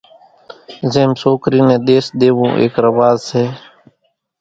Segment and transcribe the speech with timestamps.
[0.93, 3.43] زيم سوڪرِي نين ۮيس ۮيوون ايڪ رواز سي۔